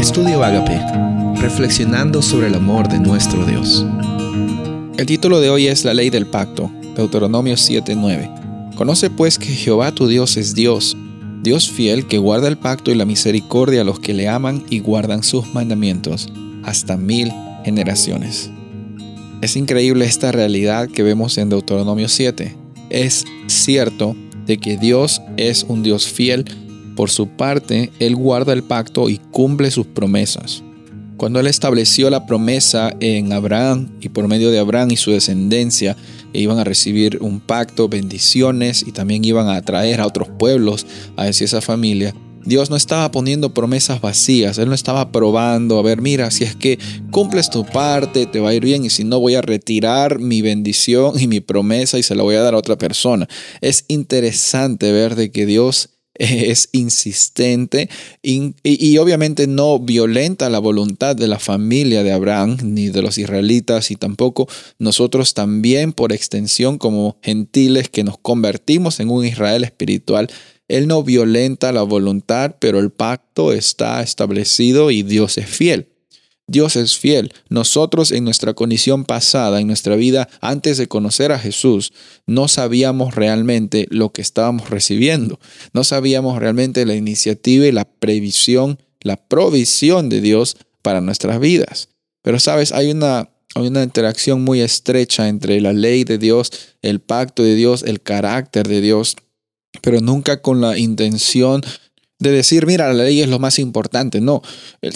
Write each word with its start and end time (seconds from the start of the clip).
Estudio 0.00 0.42
Agape, 0.42 0.80
reflexionando 1.42 2.22
sobre 2.22 2.46
el 2.46 2.54
amor 2.54 2.88
de 2.88 2.98
nuestro 2.98 3.44
Dios. 3.44 3.84
El 4.96 5.04
título 5.04 5.40
de 5.40 5.50
hoy 5.50 5.66
es 5.66 5.84
La 5.84 5.92
ley 5.92 6.08
del 6.08 6.26
pacto, 6.26 6.72
Deuteronomio 6.96 7.54
7:9. 7.58 8.30
Conoce 8.76 9.10
pues 9.10 9.38
que 9.38 9.48
Jehová 9.48 9.92
tu 9.92 10.08
Dios 10.08 10.38
es 10.38 10.54
Dios, 10.54 10.96
Dios 11.42 11.70
fiel 11.70 12.06
que 12.06 12.16
guarda 12.16 12.48
el 12.48 12.56
pacto 12.56 12.90
y 12.90 12.94
la 12.94 13.04
misericordia 13.04 13.82
a 13.82 13.84
los 13.84 14.00
que 14.00 14.14
le 14.14 14.26
aman 14.26 14.64
y 14.70 14.78
guardan 14.78 15.22
sus 15.22 15.52
mandamientos 15.52 16.32
hasta 16.62 16.96
mil 16.96 17.30
generaciones. 17.66 18.50
Es 19.42 19.54
increíble 19.54 20.06
esta 20.06 20.32
realidad 20.32 20.88
que 20.88 21.02
vemos 21.02 21.36
en 21.36 21.50
Deuteronomio 21.50 22.08
7. 22.08 22.56
Es 22.88 23.26
cierto 23.48 24.16
de 24.46 24.56
que 24.56 24.78
Dios 24.78 25.20
es 25.36 25.62
un 25.68 25.82
Dios 25.82 26.08
fiel 26.08 26.46
por 27.00 27.08
su 27.08 27.28
parte, 27.28 27.90
Él 27.98 28.14
guarda 28.14 28.52
el 28.52 28.62
pacto 28.62 29.08
y 29.08 29.16
cumple 29.30 29.70
sus 29.70 29.86
promesas. 29.86 30.62
Cuando 31.16 31.40
Él 31.40 31.46
estableció 31.46 32.10
la 32.10 32.26
promesa 32.26 32.94
en 33.00 33.32
Abraham 33.32 33.88
y 34.02 34.10
por 34.10 34.28
medio 34.28 34.50
de 34.50 34.58
Abraham 34.58 34.90
y 34.90 34.98
su 34.98 35.10
descendencia, 35.10 35.96
iban 36.34 36.58
a 36.58 36.64
recibir 36.64 37.16
un 37.22 37.40
pacto, 37.40 37.88
bendiciones 37.88 38.84
y 38.86 38.92
también 38.92 39.24
iban 39.24 39.48
a 39.48 39.56
atraer 39.56 39.98
a 39.98 40.06
otros 40.06 40.28
pueblos 40.28 40.86
a 41.16 41.26
esa 41.26 41.62
familia. 41.62 42.14
Dios 42.44 42.68
no 42.68 42.76
estaba 42.76 43.10
poniendo 43.10 43.54
promesas 43.54 44.02
vacías, 44.02 44.58
Él 44.58 44.68
no 44.68 44.74
estaba 44.74 45.10
probando, 45.10 45.78
a 45.78 45.82
ver, 45.82 46.02
mira, 46.02 46.30
si 46.30 46.44
es 46.44 46.54
que 46.54 46.78
cumples 47.10 47.48
tu 47.48 47.64
parte, 47.64 48.26
te 48.26 48.40
va 48.40 48.50
a 48.50 48.54
ir 48.54 48.62
bien, 48.62 48.84
y 48.84 48.90
si 48.90 49.04
no, 49.04 49.20
voy 49.20 49.36
a 49.36 49.40
retirar 49.40 50.18
mi 50.18 50.42
bendición 50.42 51.18
y 51.18 51.28
mi 51.28 51.40
promesa 51.40 51.98
y 51.98 52.02
se 52.02 52.14
la 52.14 52.24
voy 52.24 52.34
a 52.34 52.42
dar 52.42 52.52
a 52.52 52.58
otra 52.58 52.76
persona. 52.76 53.26
Es 53.62 53.86
interesante 53.88 54.92
ver 54.92 55.14
de 55.14 55.30
que 55.30 55.46
Dios 55.46 55.88
es 56.50 56.68
insistente 56.72 57.88
y, 58.22 58.98
obviamente 58.98 59.46
no 59.46 59.78
violenta 59.78 60.50
la 60.50 60.58
voluntad 60.58 61.16
de 61.16 61.26
la 61.26 61.38
familia 61.38 62.02
de 62.02 62.12
Abraham 62.12 62.58
ni 62.62 62.90
de 62.90 63.00
los 63.00 63.16
israelitas 63.16 63.90
y 63.90 63.96
tampoco 63.96 64.46
nosotros 64.78 65.32
también 65.32 65.92
por 65.94 66.12
extensión 66.12 66.76
como 66.76 67.16
gentiles 67.22 67.88
que 67.88 68.04
nos 68.04 68.18
convertimos 68.18 69.00
en 69.00 69.08
un 69.08 69.24
Israel 69.24 69.64
espiritual. 69.64 70.28
Él 70.68 70.86
no 70.86 71.02
violenta 71.02 71.72
la 71.72 71.82
voluntad, 71.82 72.56
pero 72.60 72.78
el 72.78 72.90
pacto 72.90 73.52
está 73.52 74.02
establecido 74.02 74.90
y 74.90 75.02
Dios 75.02 75.38
es 75.38 75.46
fiel. 75.46 75.89
Dios 76.50 76.74
es 76.74 76.98
fiel. 76.98 77.32
Nosotros 77.48 78.10
en 78.10 78.24
nuestra 78.24 78.54
condición 78.54 79.04
pasada, 79.04 79.60
en 79.60 79.68
nuestra 79.68 79.94
vida 79.94 80.28
antes 80.40 80.78
de 80.78 80.88
conocer 80.88 81.30
a 81.30 81.38
Jesús, 81.38 81.92
no 82.26 82.48
sabíamos 82.48 83.14
realmente 83.14 83.86
lo 83.90 84.12
que 84.12 84.20
estábamos 84.20 84.68
recibiendo. 84.68 85.38
No 85.72 85.84
sabíamos 85.84 86.40
realmente 86.40 86.84
la 86.86 86.96
iniciativa 86.96 87.66
y 87.66 87.72
la 87.72 87.84
previsión, 87.84 88.80
la 89.00 89.16
provisión 89.16 90.08
de 90.08 90.20
Dios 90.20 90.56
para 90.82 91.00
nuestras 91.00 91.38
vidas. 91.38 91.88
Pero 92.22 92.40
sabes, 92.40 92.72
hay 92.72 92.90
una, 92.90 93.30
hay 93.54 93.68
una 93.68 93.84
interacción 93.84 94.42
muy 94.42 94.60
estrecha 94.60 95.28
entre 95.28 95.60
la 95.60 95.72
ley 95.72 96.02
de 96.02 96.18
Dios, 96.18 96.50
el 96.82 96.98
pacto 97.00 97.44
de 97.44 97.54
Dios, 97.54 97.84
el 97.84 98.00
carácter 98.00 98.66
de 98.66 98.80
Dios, 98.80 99.14
pero 99.82 100.00
nunca 100.00 100.42
con 100.42 100.60
la 100.60 100.76
intención 100.76 101.62
de 102.20 102.30
decir, 102.30 102.66
mira, 102.66 102.92
la 102.92 103.04
ley 103.04 103.20
es 103.20 103.28
lo 103.28 103.38
más 103.38 103.58
importante. 103.58 104.20
No, 104.20 104.42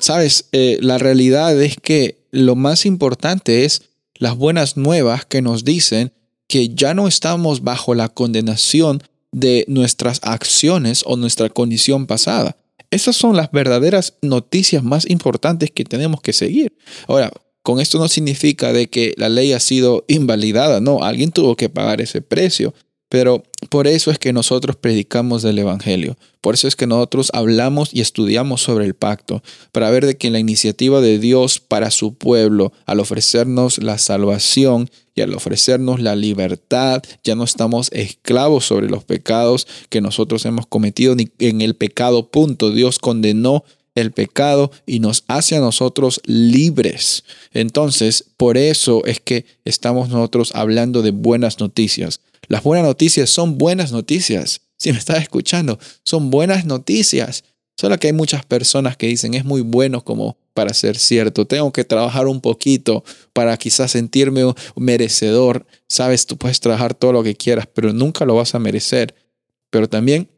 sabes, 0.00 0.46
eh, 0.52 0.78
la 0.80 0.98
realidad 0.98 1.60
es 1.60 1.76
que 1.76 2.18
lo 2.30 2.54
más 2.54 2.86
importante 2.86 3.64
es 3.64 3.82
las 4.14 4.36
buenas 4.36 4.76
nuevas 4.76 5.24
que 5.24 5.42
nos 5.42 5.64
dicen 5.64 6.12
que 6.46 6.74
ya 6.74 6.94
no 6.94 7.08
estamos 7.08 7.62
bajo 7.62 7.94
la 7.94 8.08
condenación 8.08 9.02
de 9.32 9.64
nuestras 9.66 10.20
acciones 10.22 11.02
o 11.06 11.16
nuestra 11.16 11.48
condición 11.48 12.06
pasada. 12.06 12.56
Esas 12.90 13.16
son 13.16 13.36
las 13.36 13.50
verdaderas 13.50 14.14
noticias 14.22 14.84
más 14.84 15.08
importantes 15.10 15.70
que 15.70 15.84
tenemos 15.84 16.20
que 16.20 16.32
seguir. 16.32 16.76
Ahora, 17.08 17.32
con 17.62 17.80
esto 17.80 17.98
no 17.98 18.08
significa 18.08 18.72
de 18.72 18.88
que 18.88 19.14
la 19.16 19.30
ley 19.30 19.52
ha 19.52 19.58
sido 19.58 20.04
invalidada, 20.06 20.80
no, 20.80 21.02
alguien 21.02 21.32
tuvo 21.32 21.56
que 21.56 21.70
pagar 21.70 22.00
ese 22.02 22.20
precio. 22.20 22.74
Pero 23.08 23.42
por 23.68 23.86
eso 23.86 24.10
es 24.10 24.18
que 24.18 24.32
nosotros 24.32 24.76
predicamos 24.76 25.42
del 25.42 25.58
Evangelio. 25.58 26.16
Por 26.40 26.54
eso 26.54 26.68
es 26.68 26.76
que 26.76 26.86
nosotros 26.86 27.30
hablamos 27.32 27.90
y 27.92 28.00
estudiamos 28.00 28.62
sobre 28.62 28.86
el 28.86 28.94
pacto, 28.94 29.42
para 29.72 29.90
ver 29.90 30.04
de 30.04 30.16
que 30.16 30.30
la 30.30 30.38
iniciativa 30.38 31.00
de 31.00 31.18
Dios 31.18 31.60
para 31.60 31.90
su 31.90 32.14
pueblo, 32.14 32.72
al 32.86 33.00
ofrecernos 33.00 33.78
la 33.78 33.98
salvación 33.98 34.90
y 35.14 35.20
al 35.20 35.32
ofrecernos 35.34 36.00
la 36.00 36.16
libertad, 36.16 37.02
ya 37.22 37.34
no 37.34 37.44
estamos 37.44 37.88
esclavos 37.92 38.66
sobre 38.66 38.88
los 38.88 39.04
pecados 39.04 39.66
que 39.88 40.00
nosotros 40.00 40.44
hemos 40.44 40.66
cometido, 40.66 41.14
ni 41.14 41.30
en 41.38 41.60
el 41.60 41.76
pecado 41.76 42.28
punto. 42.28 42.70
Dios 42.70 42.98
condenó 42.98 43.64
el 43.94 44.12
pecado 44.12 44.70
y 44.86 45.00
nos 45.00 45.24
hace 45.28 45.56
a 45.56 45.60
nosotros 45.60 46.20
libres. 46.24 47.24
Entonces, 47.52 48.24
por 48.36 48.56
eso 48.56 49.04
es 49.04 49.20
que 49.20 49.46
estamos 49.64 50.08
nosotros 50.08 50.52
hablando 50.54 51.02
de 51.02 51.12
buenas 51.12 51.60
noticias. 51.60 52.20
Las 52.48 52.62
buenas 52.62 52.86
noticias 52.86 53.30
son 53.30 53.58
buenas 53.58 53.92
noticias. 53.92 54.60
Si 54.78 54.92
me 54.92 54.98
estás 54.98 55.22
escuchando, 55.22 55.78
son 56.04 56.30
buenas 56.30 56.64
noticias. 56.64 57.44
Solo 57.76 57.98
que 57.98 58.08
hay 58.08 58.12
muchas 58.12 58.44
personas 58.44 58.96
que 58.96 59.06
dicen 59.06 59.34
es 59.34 59.44
muy 59.44 59.60
bueno 59.60 60.04
como 60.04 60.36
para 60.52 60.72
ser 60.74 60.96
cierto. 60.96 61.46
Tengo 61.46 61.72
que 61.72 61.84
trabajar 61.84 62.26
un 62.26 62.40
poquito 62.40 63.04
para 63.32 63.56
quizás 63.56 63.90
sentirme 63.90 64.42
merecedor. 64.76 65.66
Sabes, 65.88 66.26
tú 66.26 66.36
puedes 66.36 66.60
trabajar 66.60 66.94
todo 66.94 67.12
lo 67.12 67.22
que 67.22 67.34
quieras, 67.34 67.66
pero 67.72 67.92
nunca 67.92 68.24
lo 68.24 68.36
vas 68.36 68.54
a 68.54 68.60
merecer. 68.60 69.14
Pero 69.70 69.88
también 69.88 70.28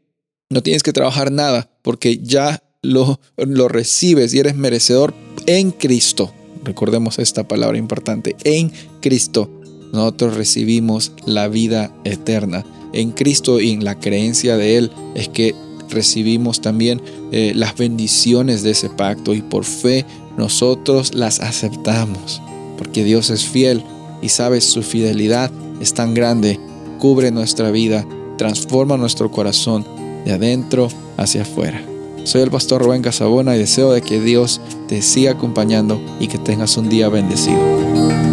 no 0.49 0.63
tienes 0.63 0.81
que 0.81 0.93
trabajar 0.93 1.31
nada 1.31 1.69
porque 1.83 2.17
ya 2.17 2.63
lo, 2.81 3.19
lo 3.37 3.67
recibes 3.67 4.33
y 4.33 4.39
eres 4.39 4.55
merecedor 4.55 5.13
en 5.45 5.71
Cristo. 5.71 6.33
Recordemos 6.63 7.19
esta 7.19 7.47
palabra 7.47 7.77
importante, 7.77 8.35
en 8.43 8.71
Cristo 8.99 9.56
nosotros 9.91 10.35
recibimos 10.35 11.11
la 11.25 11.47
vida 11.47 11.91
eterna. 12.03 12.65
En 12.93 13.11
Cristo 13.11 13.59
y 13.59 13.71
en 13.71 13.83
la 13.83 13.99
creencia 13.99 14.57
de 14.57 14.77
Él 14.77 14.91
es 15.15 15.29
que 15.29 15.55
recibimos 15.89 16.61
también 16.61 17.01
eh, 17.31 17.53
las 17.55 17.75
bendiciones 17.75 18.63
de 18.63 18.71
ese 18.71 18.89
pacto 18.89 19.33
y 19.33 19.41
por 19.41 19.65
fe 19.65 20.05
nosotros 20.37 21.13
las 21.13 21.39
aceptamos. 21.39 22.41
Porque 22.77 23.03
Dios 23.03 23.29
es 23.29 23.45
fiel 23.45 23.83
y 24.21 24.29
sabes 24.29 24.65
su 24.65 24.83
fidelidad 24.83 25.51
es 25.79 25.93
tan 25.93 26.13
grande, 26.13 26.59
cubre 26.99 27.31
nuestra 27.31 27.71
vida, 27.71 28.05
transforma 28.37 28.97
nuestro 28.97 29.31
corazón 29.31 29.85
de 30.25 30.33
adentro 30.33 30.89
hacia 31.17 31.43
afuera. 31.43 31.81
Soy 32.23 32.41
el 32.41 32.51
pastor 32.51 32.83
Rubén 32.83 33.01
Casabona 33.01 33.55
y 33.55 33.59
deseo 33.59 33.91
de 33.91 34.01
que 34.01 34.19
Dios 34.19 34.59
te 34.87 35.01
siga 35.01 35.31
acompañando 35.31 36.01
y 36.19 36.27
que 36.27 36.37
tengas 36.37 36.75
un 36.77 36.89
día 36.89 37.09
bendecido. 37.09 38.26